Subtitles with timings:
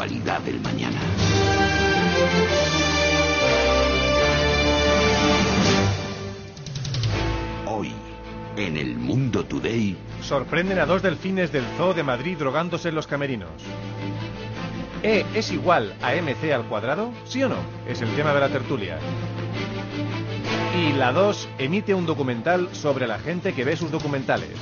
[0.00, 0.98] Actualidad del mañana.
[7.66, 7.92] Hoy,
[8.56, 13.06] en El Mundo Today, Sorprenden a dos delfines del Zoo de Madrid drogándose en los
[13.06, 13.50] camerinos.
[15.02, 17.10] ¿E es igual a MC al cuadrado?
[17.26, 17.56] ¿Sí o no?
[17.86, 18.98] Es el tema de la tertulia.
[20.78, 24.56] Y la 2 emite un documental sobre la gente que ve sus documentales.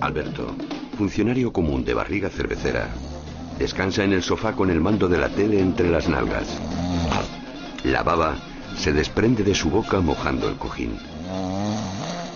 [0.00, 0.54] Alberto,
[0.96, 2.88] funcionario común de barriga cervecera,
[3.60, 6.48] descansa en el sofá con el mando de la tele entre las nalgas.
[7.84, 8.38] La baba
[8.78, 10.98] se desprende de su boca mojando el cojín.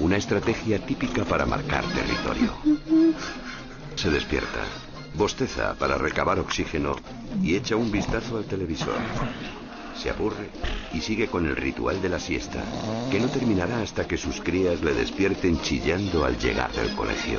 [0.00, 2.52] Una estrategia típica para marcar territorio.
[3.94, 4.60] Se despierta,
[5.14, 6.94] bosteza para recabar oxígeno
[7.42, 8.94] y echa un vistazo al televisor.
[9.96, 10.50] Se aburre
[10.92, 12.62] y sigue con el ritual de la siesta,
[13.10, 17.38] que no terminará hasta que sus crías le despierten chillando al llegar del colegio.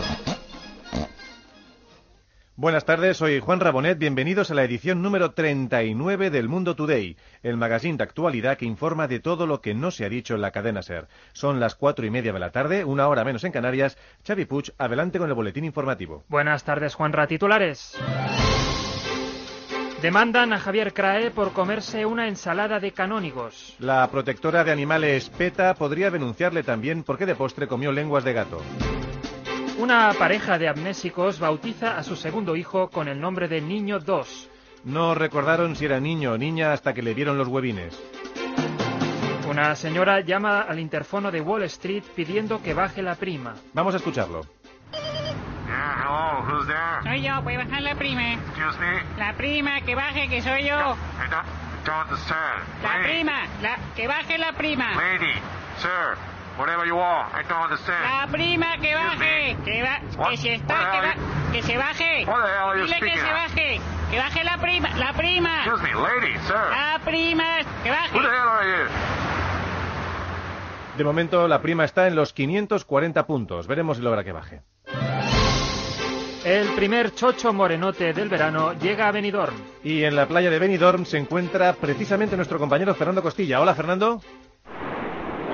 [2.58, 3.98] Buenas tardes, soy Juan Rabonet.
[3.98, 9.10] Bienvenidos a la edición número 39 del Mundo Today, el magazine de actualidad que informa
[9.10, 11.10] de todo lo que no se ha dicho en la cadena Ser.
[11.34, 13.98] Son las cuatro y media de la tarde, una hora menos en Canarias.
[14.26, 16.24] Xavi Puig, adelante con el boletín informativo.
[16.30, 17.28] Buenas tardes, Juanra.
[17.28, 17.98] Titulares.
[20.02, 23.76] Demandan a Javier Crae por comerse una ensalada de canónigos.
[23.80, 28.62] La protectora de animales PETA podría denunciarle también porque de postre comió lenguas de gato.
[29.78, 34.50] Una pareja de amnésicos bautiza a su segundo hijo con el nombre de Niño 2.
[34.86, 38.00] No recordaron si era niño o niña hasta que le vieron los huevines.
[39.50, 43.56] Una señora llama al interfono de Wall Street pidiendo que baje la prima.
[43.74, 44.46] Vamos a escucharlo.
[45.68, 47.02] Yeah, hello, who's there?
[47.04, 48.34] Soy yo, puede bajar la prima.
[48.34, 49.02] Excuse me?
[49.18, 50.76] La prima, que baje, que soy yo.
[50.76, 51.46] I don't,
[51.86, 52.64] don't understand.
[52.84, 54.92] La Lady, prima, la, que baje la prima.
[54.96, 55.34] Lady,
[55.80, 56.16] sir,
[56.58, 58.04] whatever you want, I don't understand.
[58.04, 59.58] La prima, que baje.
[59.66, 62.26] Que, va, que si está, What que, are va, que se baje.
[62.26, 63.82] What the hell are you Dile que se baje.
[64.12, 65.64] Que baje la prima, la prima.
[65.66, 66.56] Excuse me, lady, sir.
[66.56, 68.18] La prima, que Who the baje.
[68.20, 68.90] hell are you?
[70.98, 73.68] De momento la prima está en los 540 puntos.
[73.68, 74.62] Veremos si logra que baje.
[76.46, 79.56] El primer chocho morenote del verano llega a Benidorm.
[79.84, 83.60] Y en la playa de Benidorm se encuentra precisamente nuestro compañero Fernando Costilla.
[83.60, 84.22] Hola Fernando.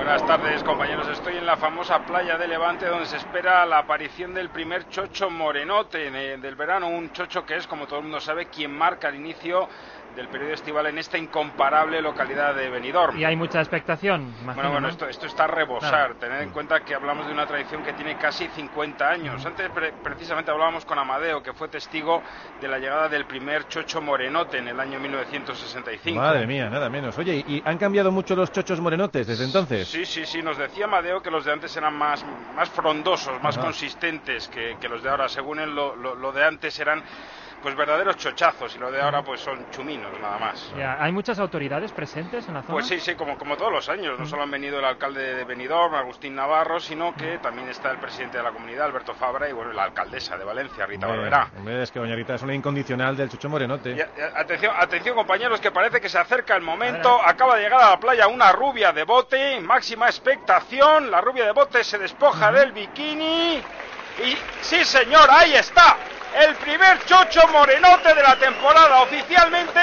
[0.02, 4.34] Buenas tardes compañeros, estoy en la famosa playa de Levante donde se espera la aparición
[4.34, 8.20] del primer chocho morenote de- del verano, un chocho que es, como todo el mundo
[8.20, 9.68] sabe, quien marca el inicio
[10.14, 13.16] del periodo estival en esta incomparable localidad de Benidorm.
[13.18, 14.22] Y hay mucha expectación.
[14.40, 14.88] imagino, Bueno, bueno, ¿no?
[14.88, 15.90] esto, esto está a rebosar.
[15.90, 16.16] Claro.
[16.16, 19.44] Tened en cuenta que hablamos de una tradición que tiene casi 50 años.
[19.46, 22.22] Antes pre- precisamente hablábamos con Amadeo, que fue testigo
[22.60, 26.20] de la llegada del primer chocho morenote en el año 1965.
[26.20, 27.16] Madre mía, nada menos.
[27.18, 29.88] Oye, ¿y han cambiado mucho los chochos morenotes desde entonces?
[29.88, 32.22] Sí, sí, sí, nos decía Amadeo que los de antes eran más,
[32.54, 33.66] más frondosos, más Ajá.
[33.66, 35.28] consistentes que, que los de ahora.
[35.28, 37.02] Según él, lo, lo- lo de antes eran
[37.62, 40.72] pues verdaderos chochazos y lo de ahora pues son chuminos nada más.
[40.76, 42.74] Ya, ¿Hay muchas autoridades presentes en la zona?
[42.74, 44.18] Pues sí, sí, como, como todos los años.
[44.18, 47.98] No solo han venido el alcalde de Benidorm, Agustín Navarro, sino que también está el
[47.98, 51.48] presidente de la comunidad, Alberto Fabra, y bueno, la alcaldesa de Valencia, Rita Hombre, Barberá.
[51.56, 53.92] hombre, es que doña Rita es una incondicional del chocho morenote.
[53.92, 54.00] Y,
[54.34, 57.20] atención, atención compañeros, que parece que se acerca el momento.
[57.24, 61.10] Acaba de llegar a la playa una rubia de bote, máxima expectación.
[61.10, 63.62] La rubia de bote se despoja del bikini.
[64.24, 65.96] Y sí, señor, ahí está.
[66.34, 69.02] El primer chocho morenote de la temporada.
[69.02, 69.80] Oficialmente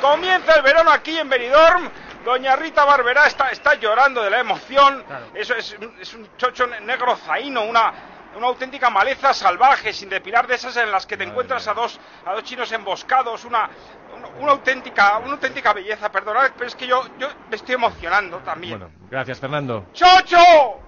[0.00, 1.90] comienza el verano aquí en Benidorm.
[2.24, 5.02] Doña Rita Barberá está, está llorando de la emoción.
[5.06, 5.26] Claro.
[5.34, 7.92] Eso es, un- es un chocho ne- negro zaino, una,
[8.36, 11.98] una auténtica maleza salvaje, sin depilar de esas en las que te encuentras a dos,
[12.26, 13.70] a dos chinos emboscados, una,
[14.14, 18.38] una, una auténtica, una auténtica belleza, perdonad, pero es que yo, yo me estoy emocionando
[18.38, 18.78] también.
[18.78, 19.86] Bueno, gracias Fernando.
[19.94, 20.80] ¡Chocho!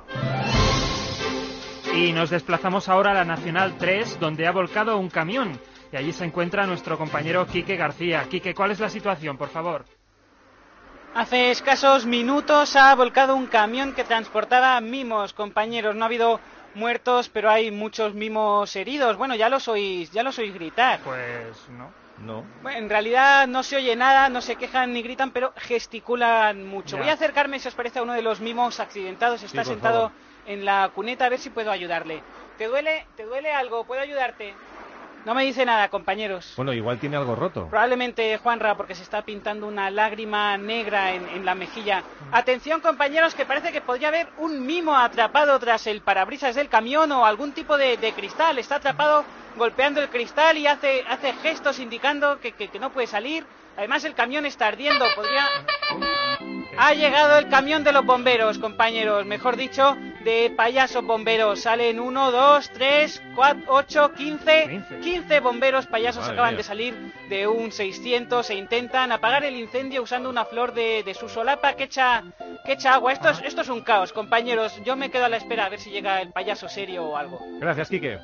[1.94, 5.61] Y nos desplazamos ahora a la Nacional 3, donde ha volcado un camión.
[5.93, 8.25] Y allí se encuentra nuestro compañero Quique García.
[8.31, 9.85] Quique, ¿cuál es la situación, por favor?
[11.15, 15.94] Hace escasos minutos ha volcado un camión que transportaba mimos, compañeros.
[15.94, 16.41] No ha habido
[16.75, 19.19] muertos, pero hay muchos mimos heridos.
[19.19, 21.00] Bueno, ya los oís, ya los oís gritar.
[21.00, 21.91] Pues no.
[22.25, 22.44] No.
[22.62, 26.97] Bueno, en realidad no se oye nada, no se quejan ni gritan, pero gesticulan mucho.
[26.97, 27.03] Ya.
[27.03, 29.43] Voy a acercarme, si os parece, a uno de los mimos accidentados.
[29.43, 30.31] Está sentado favor.
[30.47, 32.23] En la cuneta, a ver si puedo ayudarle.
[32.59, 33.06] ¿Te duele?
[33.17, 33.85] ¿Te duele algo?
[33.85, 34.55] ¿Puedo ayudarte?
[35.25, 36.53] No me dice nada, compañeros.
[36.56, 37.69] Bueno, igual tiene algo roto.
[37.71, 42.03] Probablemente Juanra, porque se está pintando una lágrima negra en, en la mejilla.
[42.33, 47.12] Atención, compañeros, que parece que podría haber un mimo atrapado tras el parabrisas del camión
[47.12, 48.59] o algún tipo de, de cristal.
[48.59, 49.25] Está atrapado
[49.56, 53.44] golpeando el cristal y hace, hace gestos indicando que, que- que no puede salir.
[53.77, 55.05] Además, el camión está ardiendo.
[55.15, 55.47] Podría.
[56.79, 59.25] Ha llegado el camión de los bomberos, compañeros.
[59.27, 61.60] Mejor dicho, de payasos bomberos.
[61.60, 64.66] Salen 1, 2, 3, 4, 8, 15.
[64.69, 65.00] 15.
[65.00, 66.58] 15 bomberos payasos Madre acaban mía.
[66.58, 66.94] de salir
[67.28, 71.74] de un 600 e intentan apagar el incendio usando una flor de, de su solapa
[71.74, 72.24] que echa,
[72.64, 73.12] que echa agua.
[73.12, 74.80] Esto es, esto es un caos, compañeros.
[74.84, 77.40] Yo me quedo a la espera a ver si llega el payaso serio o algo.
[77.60, 78.19] Gracias, Quique.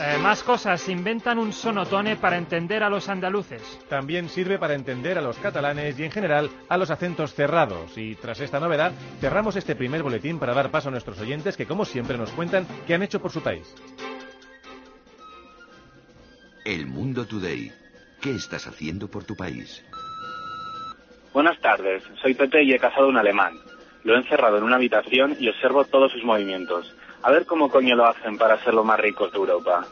[0.00, 0.88] Eh, más cosas.
[0.88, 3.62] Inventan un sonotone para entender a los andaluces.
[3.88, 7.98] También sirve para entender a los catalanes y en general a los acentos cerrados.
[7.98, 11.66] Y tras esta novedad, cerramos este primer boletín para dar paso a nuestros oyentes que
[11.66, 13.74] como siempre nos cuentan qué han hecho por su país.
[16.64, 17.72] El Mundo Today.
[18.20, 19.84] ¿Qué estás haciendo por tu país?
[21.32, 23.54] Buenas tardes, soy Pepe y he cazado un alemán.
[24.04, 26.94] Lo he encerrado en una habitación y observo todos sus movimientos.
[27.22, 29.84] A ver cómo coño lo hacen para ser los más ricos de Europa.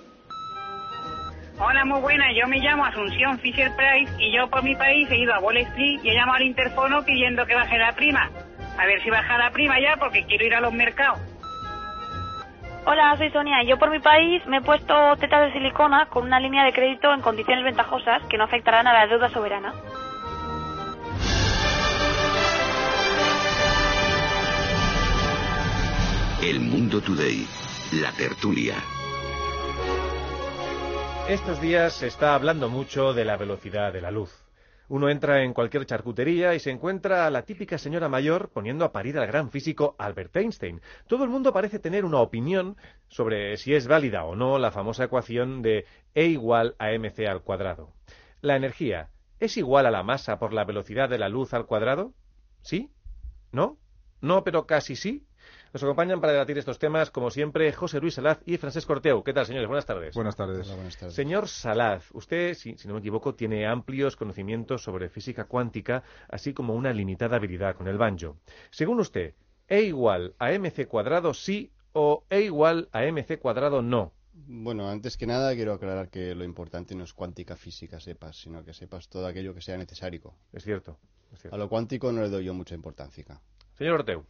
[1.59, 2.27] Hola, muy buena.
[2.33, 5.57] Yo me llamo Asunción Fisher Price y yo por mi país he ido a Wall
[5.57, 8.31] Street y he llamado al interfono pidiendo que baje la prima.
[8.79, 11.19] A ver si baja la prima ya porque quiero ir a los mercados.
[12.85, 13.63] Hola, soy Sonia.
[13.65, 17.13] Yo por mi país me he puesto tetas de silicona con una línea de crédito
[17.13, 19.73] en condiciones ventajosas que no afectarán a la deuda soberana.
[26.43, 27.47] El Mundo Today.
[27.93, 28.75] La tertulia.
[31.31, 34.45] Estos días se está hablando mucho de la velocidad de la luz.
[34.89, 38.93] Uno entra en cualquier charcutería y se encuentra a la típica señora mayor poniendo a
[38.93, 40.83] parir al gran físico Albert Einstein.
[41.07, 42.77] Todo el mundo parece tener una opinión
[43.09, 47.43] sobre si es válida o no la famosa ecuación de E igual a mc al
[47.43, 47.95] cuadrado.
[48.43, 49.09] ¿La energía
[49.41, 52.13] es igual a la masa por la velocidad de la luz al cuadrado?
[52.61, 52.91] ¿Sí?
[53.53, 53.79] ¿No?
[54.21, 55.27] No, pero casi sí.
[55.77, 59.23] Nos acompañan para debatir estos temas, como siempre, José Luis Salaz y Francesc Corteu.
[59.23, 59.69] ¿Qué tal, señores?
[59.69, 60.15] Buenas tardes.
[60.15, 60.67] Buenas tardes.
[61.11, 66.55] Señor Salaz, usted, si, si no me equivoco, tiene amplios conocimientos sobre física cuántica, así
[66.55, 68.39] como una limitada habilidad con el banjo.
[68.71, 69.35] Según usted,
[69.69, 74.15] ¿E igual a mc cuadrado sí o E igual a mc cuadrado no?
[74.33, 78.65] Bueno, antes que nada quiero aclarar que lo importante no es cuántica física sepas, sino
[78.65, 80.33] que sepas todo aquello que sea necesario.
[80.55, 80.99] Es cierto.
[81.35, 81.59] es A cierto.
[81.59, 83.27] lo cuántico no le doy yo mucha importancia.
[83.77, 84.25] Señor Orteu.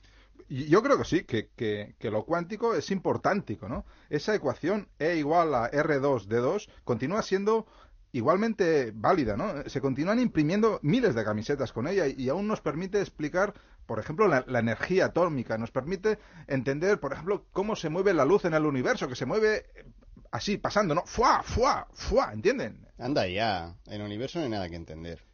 [0.49, 3.85] Yo creo que sí, que, que- que lo cuántico es importantico, ¿no?
[4.11, 7.67] Esa ecuación E igual a R2D2 continúa siendo
[8.13, 9.69] igualmente válida, ¿no?
[9.69, 13.53] Se continúan imprimiendo miles de camisetas con ella y aún nos permite explicar,
[13.87, 18.25] por ejemplo, la, la energía atómica, nos permite entender, por ejemplo, cómo se mueve la
[18.25, 19.67] luz en el universo, que se mueve
[20.31, 21.03] así, pasando, ¿no?
[21.07, 21.43] ¡Fua!
[21.43, 21.89] ¡Fua!
[21.93, 22.33] ¡Fua!
[22.33, 22.87] ¿Entienden?
[22.99, 25.26] Anda ya, en el universo no hay nada que entender.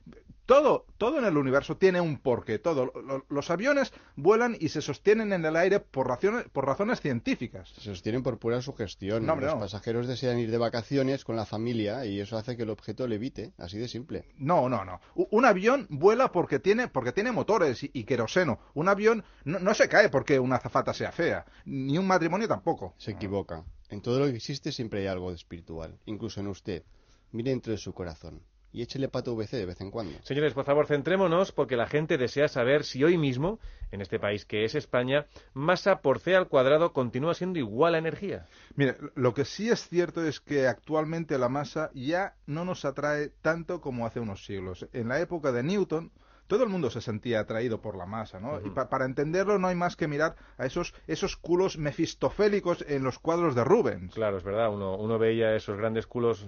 [0.53, 2.59] Todo, todo en el universo tiene un porqué.
[2.59, 2.93] Todo.
[2.95, 7.71] Lo- Los aviones vuelan y se sostienen en el aire por razones, por razones científicas.
[7.71, 9.25] Se sostienen por pura sugestión.
[9.25, 9.61] No, hombre, Los no.
[9.63, 13.53] pasajeros desean ir de vacaciones con la familia y eso hace que el objeto levite,
[13.57, 14.27] así de simple.
[14.37, 15.01] No, no, no.
[15.15, 18.59] Un avión vuela porque tiene, porque tiene motores y, y queroseno.
[18.75, 21.47] Un avión no, no se cae porque una azafata sea fea.
[21.65, 22.95] Ni un matrimonio tampoco.
[22.99, 23.65] Se equivoca.
[23.89, 26.83] En todo lo que existe siempre hay algo de espiritual, incluso en usted.
[27.31, 30.13] Mire dentro de su corazón y échele pato VC de vez en cuando.
[30.23, 33.59] Señores, por favor, centrémonos porque la gente desea saber si hoy mismo,
[33.91, 37.99] en este país que es España, masa por C al cuadrado continúa siendo igual a
[37.99, 38.47] energía.
[38.75, 43.31] Mire, lo que sí es cierto es que actualmente la masa ya no nos atrae
[43.43, 44.87] tanto como hace unos siglos.
[44.93, 46.11] En la época de Newton,
[46.47, 48.61] todo el mundo se sentía atraído por la masa, ¿no?
[48.65, 53.05] Y pa- para entenderlo no hay más que mirar a esos, esos culos mefistofélicos en
[53.05, 54.15] los cuadros de Rubens.
[54.15, 56.47] Claro, es verdad, uno, uno veía esos grandes culos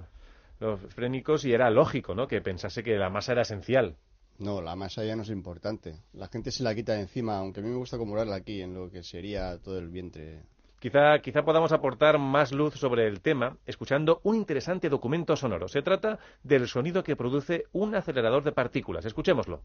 [0.60, 2.26] los frénicos y era lógico, ¿no?
[2.26, 3.96] Que pensase que la masa era esencial.
[4.38, 5.94] No, la masa ya no es importante.
[6.12, 8.74] La gente se la quita de encima, aunque a mí me gusta acumularla aquí, en
[8.74, 10.42] lo que sería todo el vientre.
[10.80, 15.68] Quizá, quizá podamos aportar más luz sobre el tema escuchando un interesante documento sonoro.
[15.68, 19.04] Se trata del sonido que produce un acelerador de partículas.
[19.06, 19.62] Escuchémoslo.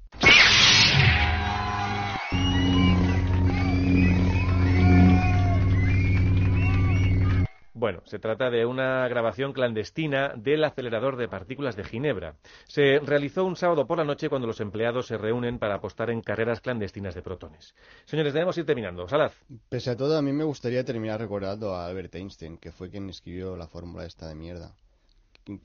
[7.89, 12.35] Bueno, se trata de una grabación clandestina del acelerador de partículas de Ginebra.
[12.67, 16.21] Se realizó un sábado por la noche cuando los empleados se reúnen para apostar en
[16.21, 17.73] carreras clandestinas de protones.
[18.05, 19.07] Señores, debemos ir terminando.
[19.07, 19.33] Salaz.
[19.69, 23.09] Pese a todo, a mí me gustaría terminar recordando a Albert Einstein, que fue quien
[23.09, 24.75] escribió la fórmula esta de mierda.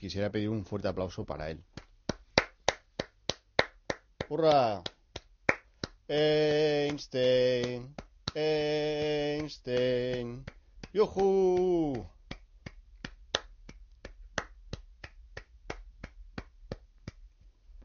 [0.00, 1.60] quisiera pedir un fuerte aplauso para él.
[4.30, 4.80] ¡Hurra!
[6.08, 7.94] Einstein,
[8.34, 10.42] Einstein.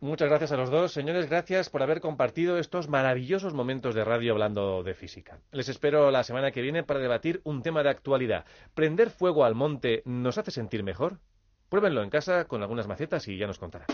[0.01, 1.29] Muchas gracias a los dos, señores.
[1.29, 5.39] Gracias por haber compartido estos maravillosos momentos de radio hablando de física.
[5.51, 8.45] Les espero la semana que viene para debatir un tema de actualidad.
[8.73, 11.19] ¿Prender fuego al monte nos hace sentir mejor?
[11.67, 13.87] Pruébenlo en casa con algunas macetas y ya nos contarán.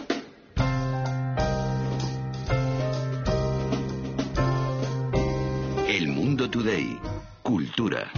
[5.87, 6.99] El Mundo Today.
[7.41, 8.11] Cultura.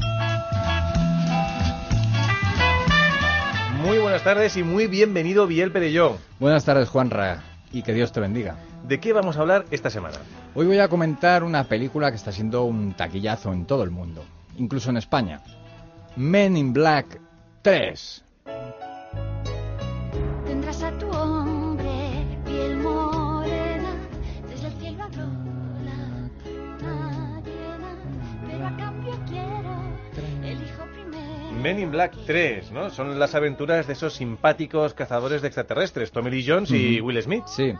[3.82, 6.18] Muy buenas tardes y muy bienvenido, Biel Perellón.
[6.40, 8.56] Buenas tardes, Juanra, y que Dios te bendiga.
[8.88, 10.18] ¿De qué vamos a hablar esta semana?
[10.56, 14.24] Hoy voy a comentar una película que está siendo un taquillazo en todo el mundo,
[14.58, 15.42] incluso en España.
[16.16, 17.20] Men in Black
[17.62, 18.24] 3.
[31.68, 32.90] Men in Black 3, ¿no?
[32.90, 37.02] Son las aventuras de esos simpáticos cazadores de extraterrestres, Tommy Lee Jones y.
[37.02, 37.44] Will Smith.
[37.46, 37.74] Sí.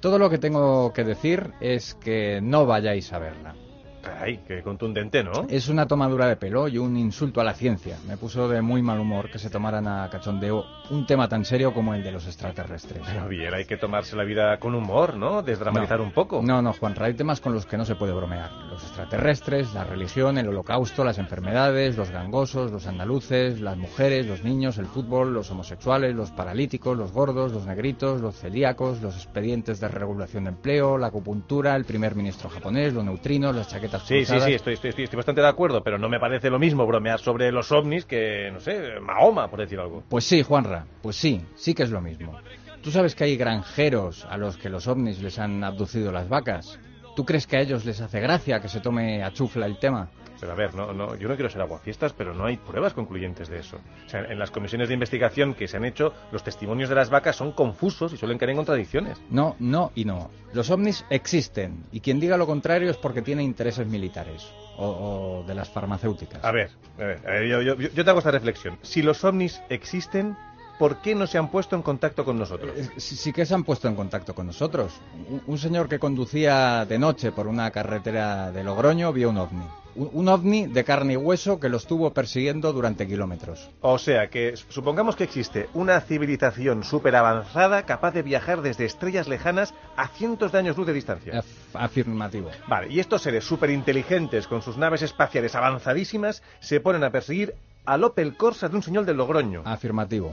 [0.00, 3.54] Todo lo que tengo que decir es que no vayáis a verla.
[4.02, 5.46] Caray, qué contundente, ¿no?
[5.48, 7.96] Es una tomadura de pelo y un insulto a la ciencia.
[8.06, 11.74] Me puso de muy mal humor que se tomaran a cachondeo un tema tan serio
[11.74, 13.02] como el de los extraterrestres.
[13.06, 15.42] Pero bien, hay que tomarse la vida con humor, ¿no?
[15.42, 16.04] Desdramatizar No.
[16.04, 16.40] un poco.
[16.42, 18.50] No, no, Juan, hay temas con los que no se puede bromear.
[18.70, 24.44] Los extraterrestres, la religión, el holocausto, las enfermedades, los gangosos, los andaluces, las mujeres, los
[24.44, 29.80] niños, el fútbol, los homosexuales, los paralíticos, los gordos, los negritos, los celíacos, los expedientes
[29.80, 34.20] de regulación de empleo, la acupuntura, el primer ministro japonés, los neutrinos, las chaquetas Sí,
[34.20, 34.44] sí, cruzadas.
[34.44, 37.18] sí, estoy, estoy, estoy, estoy bastante de acuerdo, pero no me parece lo mismo bromear
[37.20, 40.04] sobre los ovnis que, no sé, Mahoma, por decir algo.
[40.08, 42.38] Pues sí, Juanra, pues sí, sí que es lo mismo.
[42.82, 46.78] ¿Tú sabes que hay granjeros a los que los ovnis les han abducido las vacas?
[47.16, 50.08] ¿Tú crees que a ellos les hace gracia que se tome a chufla el tema?
[50.40, 53.48] Pero a ver, no, no, yo no quiero ser aguafiestas, pero no hay pruebas concluyentes
[53.48, 53.78] de eso.
[54.06, 57.10] O sea, en las comisiones de investigación que se han hecho, los testimonios de las
[57.10, 59.20] vacas son confusos y suelen caer en contradicciones.
[59.30, 60.30] No, no y no.
[60.52, 65.44] Los ovnis existen y quien diga lo contrario es porque tiene intereses militares o, o
[65.46, 66.44] de las farmacéuticas.
[66.44, 68.78] A ver, a ver, a ver, yo, yo- yo te hago esta reflexión.
[68.82, 70.36] Si los ovnis existen,
[70.78, 72.72] ¿por qué no se han puesto en contacto con nosotros?
[72.76, 74.92] Eh, Sí, sí que se han puesto en contacto con nosotros.
[75.28, 79.64] Un, un señor que conducía de noche por una carretera de Logroño vio un ovni.
[79.96, 83.68] Un, un ovni de carne y hueso que lo estuvo persiguiendo durante kilómetros.
[83.80, 89.26] O sea, que supongamos que existe una civilización súper avanzada capaz de viajar desde estrellas
[89.26, 91.32] lejanas a cientos de años luz de distancia.
[91.42, 91.44] Af-
[91.74, 92.50] afirmativo.
[92.68, 97.54] Vale, y estos seres súper inteligentes con sus naves espaciales avanzadísimas se ponen a perseguir
[97.84, 99.62] al Opel Corsa de un señor del Logroño.
[99.64, 100.32] Afirmativo.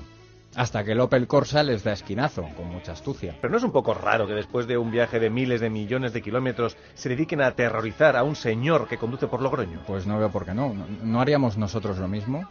[0.56, 3.36] Hasta que el Opel Corsa les da esquinazo, con mucha astucia.
[3.42, 6.14] Pero no es un poco raro que después de un viaje de miles de millones
[6.14, 9.82] de kilómetros se dediquen a aterrorizar a un señor que conduce por Logroño.
[9.86, 10.74] Pues no veo por qué no.
[10.74, 12.48] ¿No, no haríamos nosotros lo mismo?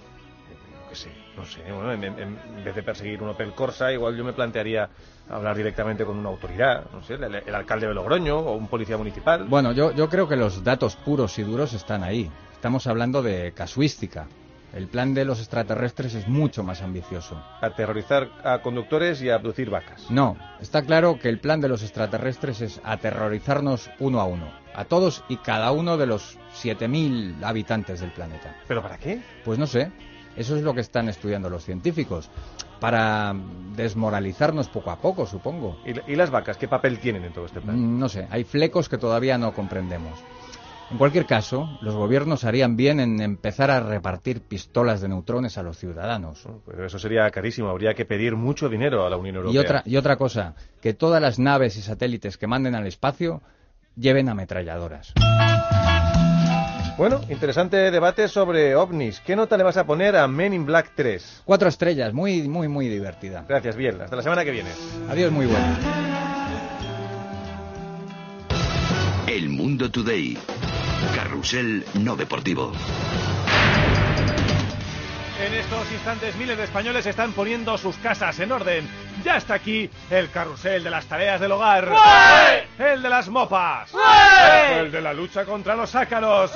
[0.93, 1.61] Sé, no sé.
[1.73, 4.89] Bueno, en, en- en vez de perseguir un Opel Corsa, igual yo me plantearía
[5.29, 8.97] hablar directamente con una autoridad, no sé, el, el alcalde de Logroño o un policía
[8.97, 9.45] municipal.
[9.45, 12.31] Bueno, yo, yo creo que los datos puros y duros están ahí.
[12.53, 14.29] Estamos hablando de casuística.
[14.75, 17.41] El plan de los extraterrestres es mucho más ambicioso.
[17.61, 20.11] Aterrorizar a conductores y abducir vacas.
[20.11, 24.85] No, está claro que el plan de los extraterrestres es aterrorizarnos uno a uno, a
[24.85, 28.57] todos y cada uno de los 7.000 habitantes del planeta.
[28.67, 29.23] ¿Pero para qué?
[29.45, 29.93] Pues no sé,
[30.37, 32.29] eso es lo que están estudiando los científicos,
[32.81, 33.35] para
[33.77, 35.79] desmoralizarnos poco a poco, supongo.
[35.87, 37.79] ¿Y, las vacas qué papel tienen en todo este plan?
[37.79, 40.19] Mm, No sé, hay flecos que todavía no comprendemos.
[40.91, 45.63] En cualquier caso, los gobiernos harían bien en empezar a repartir pistolas de neutrones a
[45.63, 46.47] los ciudadanos.
[46.65, 49.61] Pues eso sería carísimo, habría que pedir mucho dinero a la Unión Europea.
[49.61, 53.43] Y otra, y otra cosa, que todas las naves y satélites que manden al espacio
[53.97, 55.15] lleven ametralladoras.
[56.97, 59.21] Bueno, interesante debate sobre ovnis.
[59.21, 61.43] ¿Qué nota le vas a poner a Men in Black 3?
[61.45, 63.45] Cuatro estrellas, muy, muy, muy divertida.
[63.49, 64.01] Gracias, bien.
[64.01, 64.71] Hasta la semana que viene.
[65.09, 65.77] Adiós, muy buena.
[69.27, 70.39] El Mundo Today.
[71.15, 72.73] Carrusel no deportivo.
[75.41, 78.89] En estos instantes miles de españoles están poniendo sus casas en orden.
[79.25, 81.93] Ya está aquí el carrusel de las tareas del hogar.
[82.79, 83.91] El de las mopas.
[84.79, 86.53] El de la lucha contra los ácaros.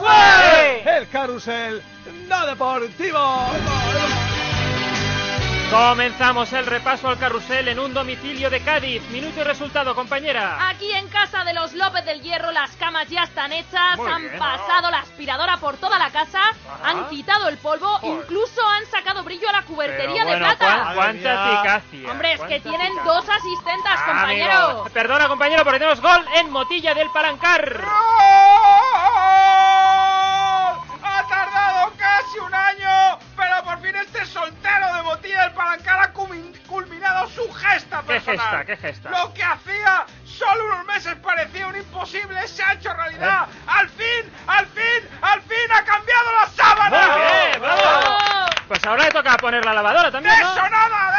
[0.85, 1.83] El carrusel
[2.29, 3.51] no deportivo.
[5.71, 9.03] Comenzamos el repaso al carrusel en un domicilio de Cádiz.
[9.11, 10.67] Minuto y resultado, compañera.
[10.71, 14.23] Aquí en casa de los López del Hierro las camas ya están hechas, Muy han
[14.23, 14.39] bien.
[14.39, 16.41] pasado la aspiradora por toda la casa,
[16.83, 20.83] han quitado el polvo, incluso han sacado brillo a la cubertería Pero bueno, de plata.
[20.85, 22.11] cuán- cuánta eficacia.
[22.13, 23.13] Hombre, es que tienen eficacia.
[23.13, 24.53] dos asistentes, Ah, compañero.
[24.55, 24.85] amigo.
[24.95, 27.85] Perdona, compañero, porque tenemos gol en Motilla del Palancar.
[31.05, 33.19] Ha tardado casi un año,
[33.97, 38.39] este soltero de botilla del Palancar ha culminado su gesta ¿Qué personal.
[38.39, 38.65] gesta?
[38.65, 39.11] ¿Qué gesta?
[39.11, 43.49] Lo que hacía solo unos meses parecía un imposible se ha hecho realidad.
[43.49, 43.63] ¿Eh?
[43.67, 47.09] Al fin, al fin, al fin ha cambiado la sábana.
[47.09, 48.17] Muy bien, bravo.
[48.69, 50.49] Pues ahora le toca poner la lavadora también, ¿no?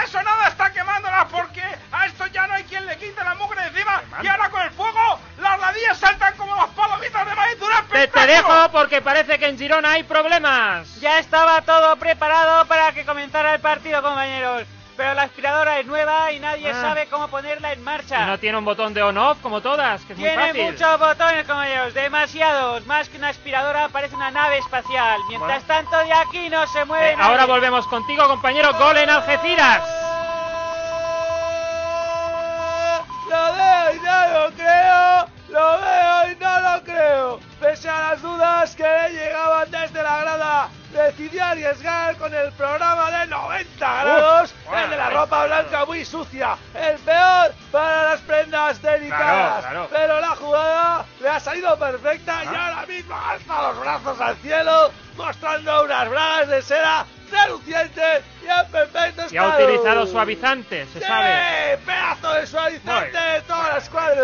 [0.03, 3.61] eso nada está quemándola porque a esto ya no hay quien le quite la mugre
[3.61, 7.61] de encima y ahora con el fuego las ladillas saltan como las palomitas de maíz
[7.61, 7.71] un
[8.07, 10.99] Te, dejo porque parece que en Girona hay problemas.
[11.01, 14.63] Ya estaba todo preparado para que comenzara el partido, compañeros.
[14.95, 16.81] Pero la aspiradora es nueva y nadie Ah.
[16.81, 18.25] sabe cómo ponerla en Y marcha.
[18.25, 20.63] no tiene un botón de on-off como todas, que es muy Tiene fácil.
[20.73, 22.85] muchos botones, compañeros, demasiados.
[22.85, 25.19] Más que una aspiradora, parece una nave espacial.
[25.29, 28.73] Mientras tanto, de aquí no se mueve Eh, ahora volvemos contigo, compañero.
[28.73, 29.83] Gol en Algeciras.
[33.29, 37.39] Lo veo y no lo creo, lo veo y no lo creo.
[37.59, 43.11] Pese a las dudas que le llegaban desde la grada, decidió arriesgar con el programa
[43.11, 48.81] de 90 grados, el de la ropa blanca muy sucia, el peor para las prendas
[48.81, 49.65] delicadas.
[49.65, 49.87] Claro, claro.
[49.91, 54.91] Pero la jugada le ha salido perfecta y ahora mismo alza los brazos al cielo,
[55.17, 59.63] mostrando unas bragas de seda relucientes y en perfecto Y ha estado.
[59.65, 61.05] utilizado suavizante, se ¡Sí!
[61.05, 61.77] sabe.
[61.85, 64.23] ¡Pedazo de suavizante de toda la escuadra!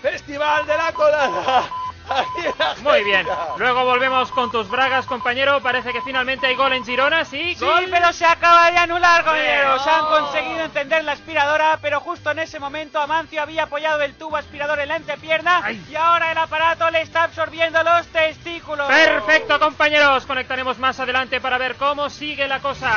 [0.00, 1.64] ¡Festival de la colada!
[2.82, 3.26] Muy bien.
[3.58, 5.60] Luego volvemos con tus bragas, compañero.
[5.60, 7.54] Parece que finalmente hay gol en Girona, ¿sí?
[7.54, 7.86] Sí, gol.
[7.90, 9.80] pero se acaba de anular, compañeros.
[9.86, 10.08] Hombre, Han no.
[10.26, 14.80] conseguido encender la aspiradora, pero justo en ese momento Amancio había apoyado el tubo aspirador
[14.80, 18.86] en la entrepierna y ahora el aparato le está absorbiendo los testículos.
[18.88, 20.26] Perfecto, compañeros.
[20.26, 22.90] Conectaremos más adelante para ver cómo sigue la cosa.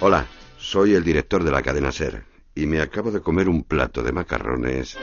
[0.00, 0.26] Hola,
[0.58, 4.12] soy el director de la cadena SER y me acabo de comer un plato de
[4.12, 4.96] macarrones.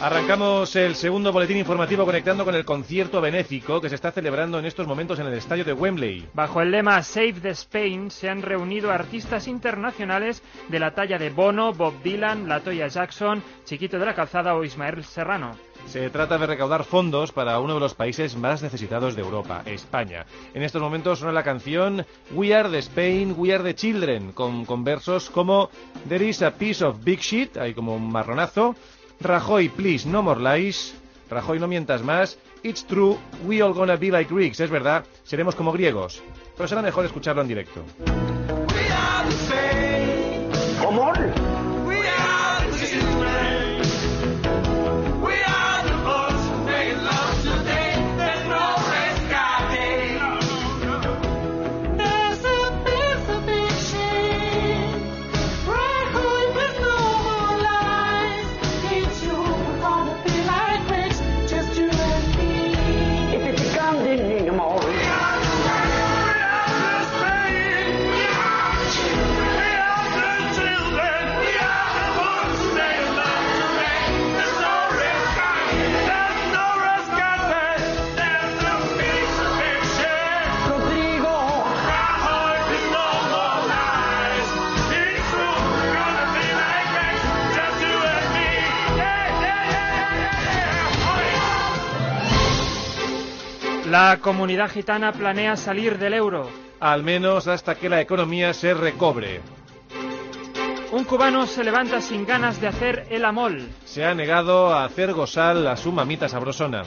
[0.00, 4.64] Arrancamos el segundo boletín informativo conectando con el concierto benéfico que se está celebrando en
[4.64, 6.26] estos momentos en el estadio de Wembley.
[6.32, 11.28] Bajo el lema Save the Spain se han reunido artistas internacionales de la talla de
[11.28, 15.58] Bono, Bob Dylan, Latoya Jackson, Chiquito de la Calzada o Ismael Serrano.
[15.86, 20.24] Se trata de recaudar fondos para uno de los países más necesitados de Europa, España.
[20.54, 24.64] En estos momentos suena la canción We Are the Spain, We Are the Children, con,
[24.64, 25.68] con versos como
[26.08, 28.76] There is a piece of big shit, hay como un marronazo,
[29.20, 30.40] Rajoy, please, no more
[31.28, 35.54] Rajoy, no mientas más, It's true, we all gonna be like Greeks, es verdad, seremos
[35.54, 36.22] como griegos.
[36.56, 37.84] Pero será mejor escucharlo en directo.
[94.10, 96.50] La comunidad gitana planea salir del euro.
[96.80, 99.40] Al menos hasta que la economía se recobre.
[100.90, 103.68] Un cubano se levanta sin ganas de hacer el amol.
[103.84, 106.82] Se ha negado a hacer gozar a su mamita sabrosona.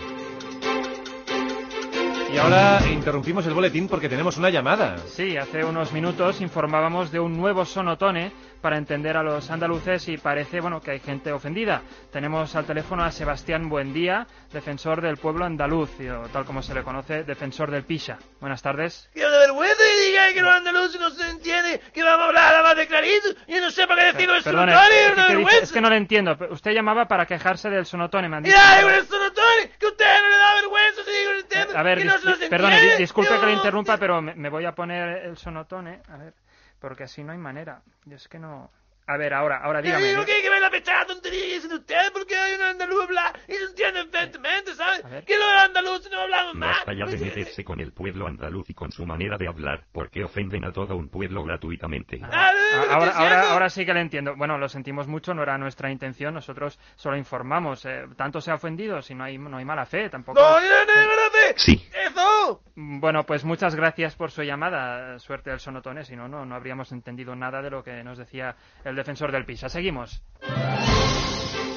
[2.34, 4.98] Y ahora interrumpimos el boletín porque tenemos una llamada.
[5.06, 10.18] Sí, hace unos minutos informábamos de un nuevo sonotone para entender a los andaluces y
[10.18, 11.82] parece, bueno, que hay gente ofendida.
[12.12, 16.74] Tenemos al teléfono a Sebastián Buendía, defensor del pueblo andaluz, y, o tal como se
[16.74, 18.18] le conoce, defensor del Pisha.
[18.40, 19.10] Buenas tardes.
[19.14, 22.56] Que de vergüenza y diga que los andaluces no se entiende, que vamos a hablar
[22.56, 25.14] a más de clarito, y no sé para qué decirlo el Perdone, sonotone, es es
[25.14, 25.64] una que, vergüenza.
[25.64, 26.38] es que no le entiendo.
[26.50, 28.56] Usted llamaba para quejarse del sonotone, me han dicho.
[28.58, 31.32] Mira, con el sonotone, que usted no le da vergüenza, si digo,
[31.76, 35.38] A ver, dis- perdone, disculpe que le interrumpa, pero me, me voy a poner el
[35.38, 36.34] sonotone, a ver,
[36.80, 37.82] porque así no hay manera.
[38.06, 38.72] Yo es que no...
[39.06, 40.08] A ver, ahora, ahora ¿Qué dígame.
[40.08, 42.12] digo que hay que ver la pechada tontería que dicen ustedes?
[42.12, 45.02] Porque hay un andaluz habla y se entiende perfectamente, ¿sabes?
[45.26, 46.78] Que los andaluces no hablamos más.
[46.78, 50.24] Basta ya de meterse con el pueblo andaluz y con su manera de hablar, porque
[50.24, 52.22] ofenden a todo un pueblo gratuitamente.
[52.24, 52.52] Ah,
[52.92, 54.36] Ahora, ahora, ahora sí que le entiendo.
[54.36, 56.34] Bueno, lo sentimos mucho, no era nuestra intención.
[56.34, 57.86] Nosotros solo informamos.
[57.86, 60.40] eh, tanto se ha ofendido, si no hay, no hay mala fe tampoco.
[60.40, 61.24] ¡No, no, no, no, no!
[61.58, 61.86] Sí.
[61.94, 62.62] ¡Eso!
[62.76, 65.20] Bueno, pues muchas gracias por su llamada.
[65.20, 68.56] Suerte al sonotone, si no, no, no habríamos entendido nada de lo que nos decía
[68.84, 69.70] el defensor del Pisa.
[69.70, 70.22] Seguimos.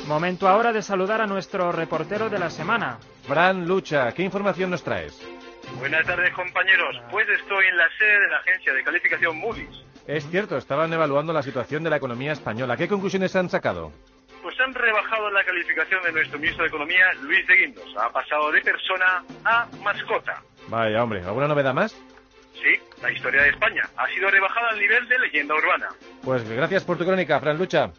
[0.06, 2.98] Momento ahora de saludar a nuestro reportero de la semana.
[3.26, 5.20] Fran Lucha, ¿qué información nos traes?
[5.78, 6.96] Buenas tardes, compañeros.
[7.10, 9.84] Pues estoy en la sede de la agencia de calificación Moody's.
[10.06, 12.76] Es cierto, estaban evaluando la situación de la economía española.
[12.76, 13.92] ¿Qué conclusiones han sacado?
[14.42, 17.92] Pues han rebajado la calificación de nuestro ministro de Economía, Luis de Guindos.
[18.00, 20.40] Ha pasado de persona a mascota.
[20.68, 22.00] Vaya, hombre, ¿alguna novedad más?
[22.62, 25.88] Sí, la historia de España ha sido rebajada al nivel de leyenda urbana.
[26.22, 27.92] Pues gracias por tu crónica, Fran Lucha.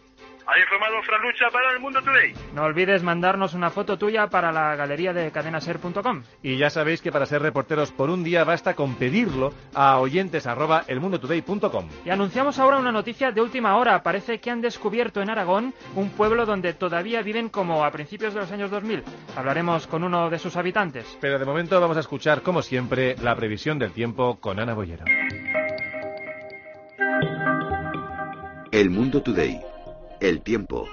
[0.49, 2.33] Ha informado Fran Lucha para el Mundo Today.
[2.53, 6.23] No olvides mandarnos una foto tuya para la galería de cadenaser.com.
[6.41, 11.89] Y ya sabéis que para ser reporteros por un día basta con pedirlo a oyentes@elmundotoday.com.
[12.05, 14.01] Y anunciamos ahora una noticia de última hora.
[14.03, 18.39] Parece que han descubierto en Aragón un pueblo donde todavía viven como a principios de
[18.39, 19.03] los años 2000.
[19.35, 21.17] Hablaremos con uno de sus habitantes.
[21.19, 25.03] Pero de momento vamos a escuchar, como siempre, la previsión del tiempo con Ana Boyero.
[28.71, 29.59] El Mundo Today.
[30.19, 30.87] El tiempo.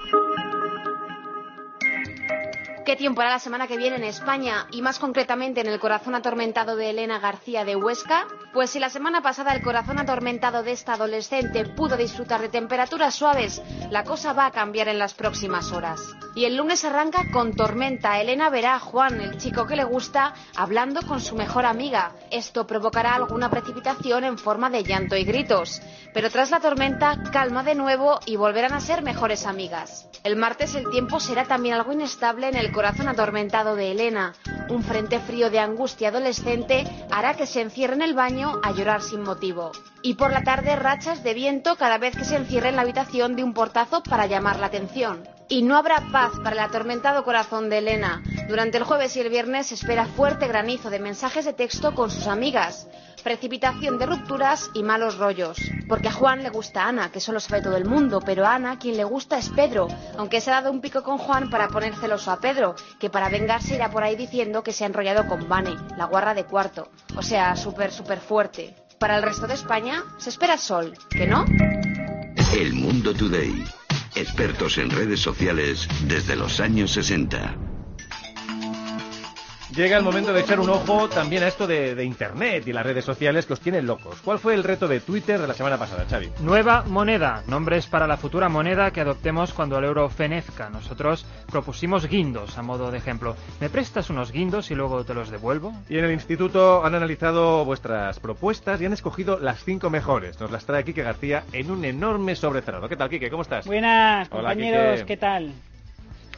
[2.84, 6.14] ¿Qué tiempo hará la semana que viene en España y más concretamente en el corazón
[6.14, 8.26] atormentado de Elena García de Huesca?
[8.52, 13.14] Pues si la semana pasada el corazón atormentado de esta adolescente pudo disfrutar de temperaturas
[13.14, 16.00] suaves, la cosa va a cambiar en las próximas horas.
[16.36, 18.20] Y el lunes arranca con tormenta.
[18.20, 22.12] Elena verá a Juan, el chico que le gusta, hablando con su mejor amiga.
[22.30, 25.80] Esto provocará alguna precipitación en forma de llanto y gritos.
[26.12, 30.08] Pero tras la tormenta, calma de nuevo y volverán a ser mejores amigas.
[30.24, 34.32] El martes el tiempo será también algo inestable en el corazón atormentado de Elena.
[34.70, 39.02] Un frente frío de angustia adolescente hará que se encierre en el baño a llorar
[39.02, 39.70] sin motivo.
[40.02, 43.36] Y por la tarde rachas de viento cada vez que se encierre en la habitación
[43.36, 45.33] de un portazo para llamar la atención.
[45.48, 48.22] Y no habrá paz para el atormentado corazón de Elena.
[48.48, 52.10] Durante el jueves y el viernes se espera fuerte granizo de mensajes de texto con
[52.10, 52.88] sus amigas,
[53.22, 55.58] precipitación de rupturas y malos rollos.
[55.88, 58.54] Porque a Juan le gusta Ana, que eso lo sabe todo el mundo, pero a
[58.54, 61.68] Ana quien le gusta es Pedro, aunque se ha dado un pico con Juan para
[61.68, 65.26] poner celoso a Pedro, que para vengarse irá por ahí diciendo que se ha enrollado
[65.26, 66.90] con Vane, la guarra de cuarto.
[67.16, 68.74] O sea, súper, súper fuerte.
[68.98, 71.44] Para el resto de España se espera sol, ¿que no?
[72.52, 73.83] El Mundo Today.
[74.16, 77.73] Expertos en redes sociales desde los años 60.
[79.76, 82.86] Llega el momento de echar un ojo también a esto de, de Internet y las
[82.86, 84.20] redes sociales que os tienen locos.
[84.22, 86.30] ¿Cuál fue el reto de Twitter de la semana pasada, Xavi?
[86.42, 87.42] Nueva moneda.
[87.48, 90.70] Nombres para la futura moneda que adoptemos cuando el euro fenezca.
[90.70, 93.34] Nosotros propusimos guindos a modo de ejemplo.
[93.60, 95.72] ¿Me prestas unos guindos y luego te los devuelvo?
[95.88, 100.38] Y en el instituto han analizado vuestras propuestas y han escogido las cinco mejores.
[100.38, 102.88] Nos las trae Quique García en un enorme sobrecerrado.
[102.88, 103.28] ¿Qué tal, Quique?
[103.28, 103.66] ¿Cómo estás?
[103.66, 105.02] Buenas, compañeros.
[105.02, 105.52] ¿qué tal?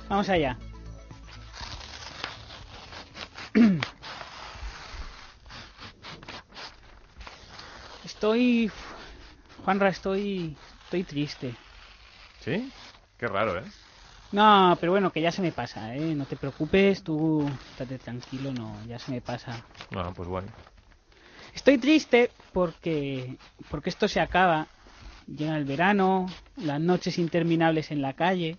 [0.08, 0.56] Vamos allá.
[8.16, 8.70] Estoy...
[9.62, 10.56] Juanra, estoy...
[10.84, 11.54] Estoy triste.
[12.40, 12.72] ¿Sí?
[13.18, 13.64] Qué raro, ¿eh?
[14.32, 16.14] No, pero bueno, que ya se me pasa, ¿eh?
[16.14, 19.62] No te preocupes, tú estate tranquilo, no, ya se me pasa.
[19.90, 20.48] Bueno, pues bueno.
[21.54, 23.36] Estoy triste porque
[23.70, 24.66] porque esto se acaba.
[25.26, 26.26] Llega el verano,
[26.56, 28.56] las noches interminables en la calle,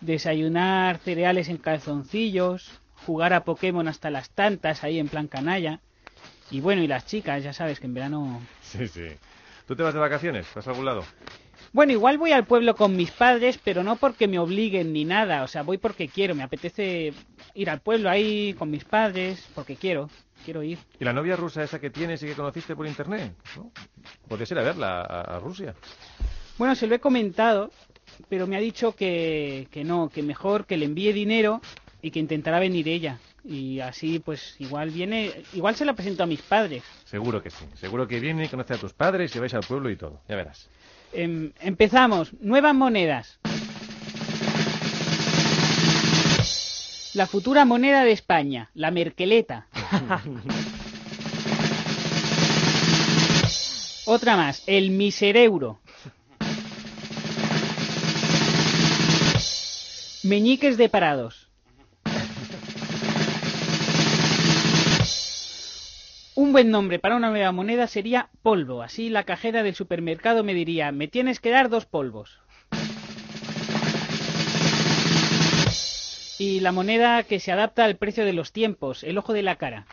[0.00, 5.78] desayunar cereales en calzoncillos, jugar a Pokémon hasta las tantas ahí en plan canalla.
[6.50, 8.40] Y bueno, y las chicas, ya sabes que en verano...
[8.62, 9.06] Sí, sí.
[9.66, 10.46] ¿Tú te vas de vacaciones?
[10.54, 11.04] ¿Vas a algún lado?
[11.72, 15.44] Bueno, igual voy al pueblo con mis padres, pero no porque me obliguen ni nada.
[15.44, 16.34] O sea, voy porque quiero.
[16.34, 17.12] Me apetece
[17.54, 20.10] ir al pueblo ahí con mis padres, porque quiero.
[20.44, 20.78] Quiero ir.
[20.98, 23.32] ¿Y la novia rusa esa que tienes y que conociste por internet?
[23.56, 23.70] ¿no?
[24.26, 25.74] Podrías ir a verla a, a Rusia.
[26.58, 27.70] Bueno, se lo he comentado,
[28.28, 31.60] pero me ha dicho que, que no, que mejor que le envíe dinero
[32.02, 33.18] y que intentará venir ella.
[33.44, 36.82] Y así, pues, igual viene, igual se la presento a mis padres.
[37.04, 37.64] Seguro que sí.
[37.74, 40.20] Seguro que viene y conoce a tus padres y vais al pueblo y todo.
[40.28, 40.68] Ya verás.
[41.12, 42.32] Em, empezamos.
[42.40, 43.38] Nuevas monedas.
[47.14, 49.66] La futura moneda de España, la Merkeleta.
[54.06, 55.80] Otra más, el misereuro.
[60.22, 61.49] Meñiques de parados.
[66.50, 68.82] Un buen nombre para una nueva moneda sería polvo.
[68.82, 72.40] Así la cajera del supermercado me diría, me tienes que dar dos polvos.
[76.40, 79.54] Y la moneda que se adapta al precio de los tiempos, el ojo de la
[79.54, 79.86] cara.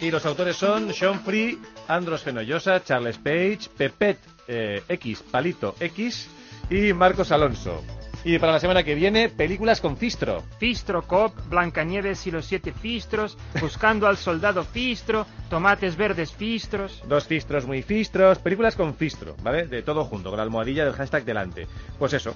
[0.00, 6.28] Y los autores son Sean Free, Andros Fenollosa, Charles Page, Pepet eh, X, Palito X
[6.68, 7.84] y Marcos Alonso.
[8.26, 10.42] Y para la semana que viene, películas con Fistro.
[10.58, 17.04] Fistro Cop, Blancanieves y los siete Fistros, Buscando al soldado Fistro, Tomates verdes Fistros.
[17.06, 19.68] Dos Fistros muy Fistros, películas con Fistro, ¿vale?
[19.68, 21.68] De todo junto, con la almohadilla del hashtag delante.
[22.00, 22.34] Pues eso.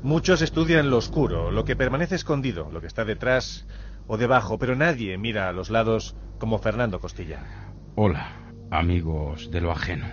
[0.09, 3.66] Muchos estudian lo oscuro, lo que permanece escondido, lo que está detrás
[4.07, 7.44] o debajo, pero nadie mira a los lados como Fernando Costilla.
[7.94, 8.33] Hola,
[8.71, 10.07] amigos de lo ajeno.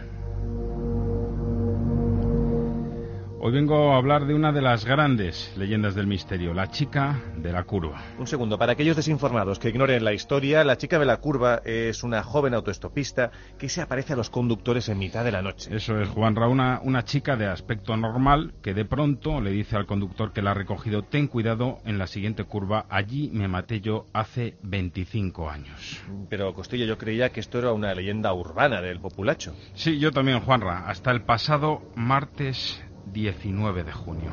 [3.48, 7.52] Hoy vengo a hablar de una de las grandes leyendas del misterio, la chica de
[7.52, 8.02] la curva.
[8.18, 12.02] Un segundo, para aquellos desinformados que ignoren la historia, la chica de la curva es
[12.02, 13.30] una joven autoestopista
[13.60, 15.70] que se aparece a los conductores en mitad de la noche.
[15.76, 19.76] Eso es, Juan Ra, una, una chica de aspecto normal que de pronto le dice
[19.76, 23.80] al conductor que la ha recogido, ten cuidado en la siguiente curva, allí me maté
[23.80, 26.02] yo hace 25 años.
[26.32, 29.54] Pero Costilla, yo creía que esto era una leyenda urbana del populacho.
[29.76, 34.32] Sí, yo también, Juanra, hasta el pasado martes 19 de junio.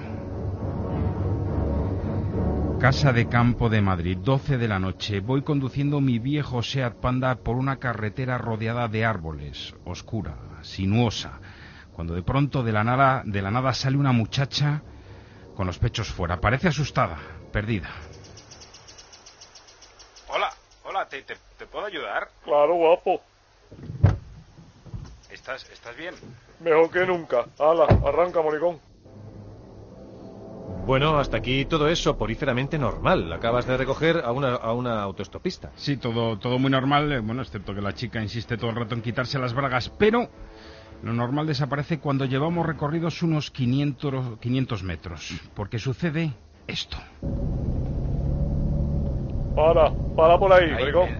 [2.80, 5.20] Casa de Campo de Madrid, 12 de la noche.
[5.20, 11.40] Voy conduciendo mi viejo Seat Panda por una carretera rodeada de árboles, oscura, sinuosa,
[11.92, 14.82] cuando de pronto de la nada, de la nada sale una muchacha
[15.54, 16.40] con los pechos fuera.
[16.40, 17.18] Parece asustada,
[17.52, 17.90] perdida.
[20.28, 20.50] Hola,
[20.85, 22.30] hola, ¿te, te, te puedo ayudar?
[22.42, 23.22] Claro, guapo.
[25.30, 26.14] ¿Estás, ¿Estás bien?
[26.62, 27.46] Mejor que nunca.
[27.59, 28.79] Hala, arranca, moricón.
[30.87, 33.33] Bueno, hasta aquí todo es soporíferamente normal.
[33.33, 35.70] Acabas de recoger a una, a una autoestopista.
[35.77, 38.96] Sí, todo, todo muy normal, eh, bueno, excepto que la chica insiste todo el rato
[38.96, 40.29] en quitarse las bragas, pero
[41.03, 46.33] lo normal desaparece cuando llevamos recorridos unos 500, 500 metros, porque sucede
[46.66, 46.96] esto.
[49.55, 50.70] Para, para por ahí,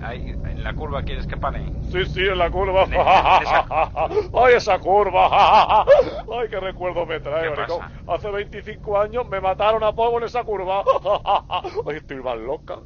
[0.03, 1.73] ahí, en la curva quieres que pane.
[1.91, 2.85] Sí, sí, en la curva.
[2.85, 3.67] En- en esa-
[4.35, 5.83] Ay, esa curva.
[6.33, 7.81] Ay, qué recuerdo me trae, ¿Qué maricón.
[7.81, 7.91] pasa?
[8.07, 10.85] Hace 25 años me mataron a polvo en esa curva.
[11.87, 12.79] Ay, estoy más loca.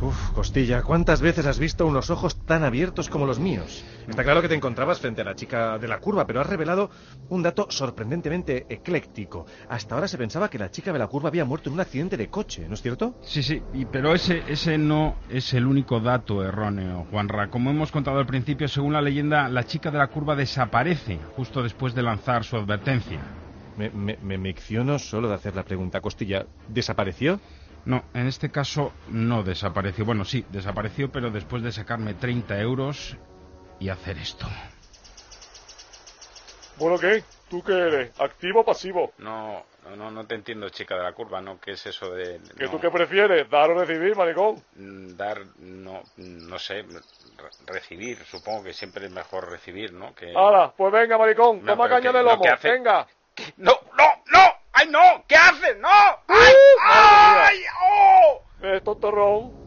[0.00, 3.82] Uf, Costilla, ¿cuántas veces has visto unos ojos tan abiertos como los míos?
[4.06, 6.90] Está claro que te encontrabas frente a la chica de la curva, pero has revelado
[7.28, 9.46] un dato sorprendentemente ecléctico.
[9.68, 12.16] Hasta ahora se pensaba que la chica de la curva había muerto en un accidente
[12.16, 13.16] de coche, ¿no es cierto?
[13.22, 17.48] Sí, sí, y- pero ese, ese no es el único dato erróneo, Juanra.
[17.48, 21.62] Como hemos contado al principio, según la leyenda, la chica de la curva desaparece justo
[21.64, 23.34] después de lanzar su advertencia.
[23.74, 26.00] Me, me, me micciono solo de hacer la pregunta.
[26.00, 27.40] Costilla, ¿desapareció?
[27.88, 30.04] No, en este caso no desapareció.
[30.04, 33.16] Bueno, sí, desapareció, pero después de sacarme 30 euros
[33.80, 34.46] y hacer esto.
[36.76, 37.24] Bueno, ¿qué?
[37.48, 38.20] ¿Tú qué eres?
[38.20, 39.12] ¿Activo o pasivo?
[39.16, 41.58] No, no, no, no te entiendo, chica de la curva, ¿no?
[41.58, 42.38] ¿Qué es eso de...?
[42.58, 43.48] ¿Que no, tú qué prefieres?
[43.48, 44.62] ¿Dar o recibir, maricón?
[44.76, 47.00] mm, Dar, no, no sé, re-
[47.66, 50.14] recibir, supongo que siempre es mejor recibir, ¿no?
[50.14, 50.34] Que...
[50.36, 51.64] Hala, pues venga, maricón.
[51.64, 52.44] No, Toma caña que- de lomo.
[52.52, 53.06] hace- Venga.
[53.56, 54.57] ¡No, no, no!
[54.80, 55.24] ¡Ay, no!
[55.26, 55.76] ¿Qué haces?
[55.80, 55.88] ¡No!
[55.88, 56.54] ¡Ay!
[56.86, 57.56] madre ¡Ay!
[57.82, 58.42] ¡Oh!
[58.62, 59.58] Eh, tontorrón.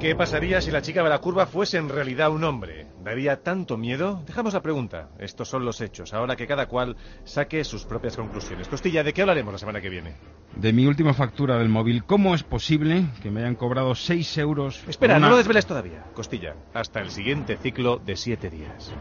[0.00, 2.88] ¿Qué pasaría si la chica de la curva fuese en realidad un hombre?
[3.04, 4.22] ¿Daría tanto miedo?
[4.26, 5.10] Dejamos la pregunta.
[5.18, 6.12] Estos son los hechos.
[6.12, 8.66] Ahora que cada cual saque sus propias conclusiones.
[8.66, 10.14] Costilla, ¿de qué hablaremos la semana que viene?
[10.56, 14.82] De mi última factura del móvil, ¿cómo es posible que me hayan cobrado 6 euros?
[14.88, 16.02] Espera, una- no lo desveles todavía.
[16.14, 18.92] Costilla, hasta el siguiente ciclo de siete días.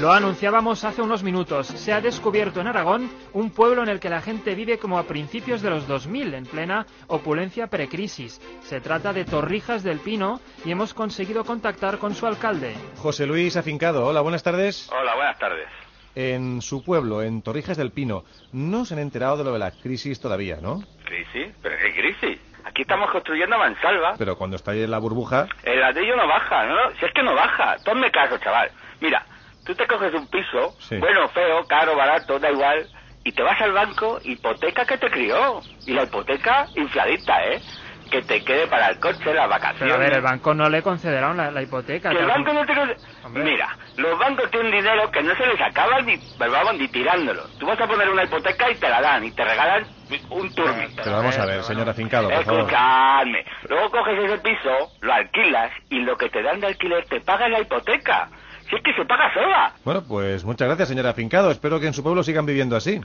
[0.00, 1.68] Lo anunciábamos hace unos minutos.
[1.68, 5.04] Se ha descubierto en Aragón un pueblo en el que la gente vive como a
[5.04, 8.38] principios de los 2000, en plena opulencia precrisis.
[8.60, 12.74] Se trata de Torrijas del Pino y hemos conseguido contactar con su alcalde.
[12.98, 14.90] José Luis Afincado, hola, buenas tardes.
[14.92, 15.66] Hola, buenas tardes.
[16.14, 19.70] En su pueblo, en Torrijas del Pino, no se han enterado de lo de la
[19.70, 20.82] crisis todavía, ¿no?
[21.04, 21.54] ¿Crisis?
[21.62, 22.38] ¿Pero qué crisis?
[22.64, 24.14] Aquí estamos construyendo a mansalva.
[24.18, 25.46] Pero cuando está ahí en la burbuja...
[25.62, 26.90] El ladrillo no baja, ¿no?
[26.98, 27.76] Si es que no baja.
[27.82, 28.70] Ponme caso, chaval.
[29.00, 29.24] Mira,
[29.66, 30.96] tú te coges un piso, Sí.
[30.98, 32.88] bueno, feo, caro, barato, da igual,
[33.24, 35.62] y te vas al banco, hipoteca que te crió.
[35.84, 37.62] Y la hipoteca infladita, ¿eh?
[38.10, 39.78] Que te quede para el coche, las vacaciones.
[39.80, 42.10] Pero a ver, el banco no le concederá la, la hipoteca.
[42.10, 42.74] Que el banco no te...
[42.74, 42.96] con-
[43.32, 47.50] Mira, los bancos tienen dinero que no se les acaba ni, vamos, ni tirándolo.
[47.58, 49.88] Tú vas a poner una hipoteca y te la dan, y te regalan
[50.30, 50.86] un turmi.
[50.96, 52.60] Pero vamos a ver, señor afincado, por favor.
[52.60, 53.44] Escuchadme.
[53.68, 57.48] Luego coges ese piso, lo alquilas y lo que te dan de alquiler te paga
[57.48, 58.30] la hipoteca.
[58.68, 59.72] Si es que se paga sola.
[59.84, 61.50] Bueno, pues muchas gracias, señor afincado.
[61.50, 63.00] Espero que en su pueblo sigan viviendo así.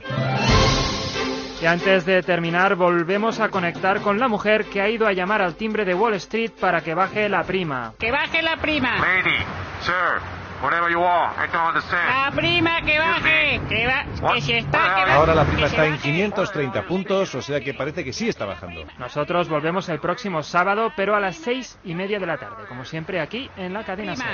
[1.61, 5.43] Y antes de terminar, volvemos a conectar con la mujer que ha ido a llamar
[5.43, 7.93] al timbre de Wall Street para que baje la prima.
[7.99, 8.97] Que baje la prima.
[8.97, 9.37] Lady,
[9.81, 10.19] sir,
[10.61, 12.07] whatever you want, I don't understand.
[12.09, 13.61] La prima que baje.
[13.69, 16.03] Que, va, que si está, que va- Ahora la prima está se en baje.
[16.11, 18.85] 530 puntos, o sea que parece que sí está bajando.
[18.97, 22.85] Nosotros volvemos el próximo sábado, pero a las seis y media de la tarde, como
[22.85, 24.27] siempre aquí en la cadena Ser.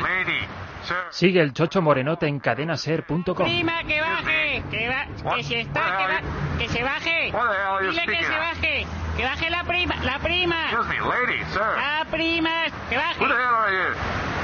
[1.09, 3.35] Sigue el Chocho Morenote en cadenaser.com.
[3.35, 4.63] Prima que baje.
[4.71, 7.31] Que, va, que si está, que, va, que se baje.
[7.35, 8.87] Are Dile que se baje.
[9.17, 9.95] Que baje la prima.
[10.03, 10.69] La prima.
[10.71, 11.61] Excuse me, lady, sir.
[11.61, 12.51] La prima.
[12.89, 14.36] Que baje.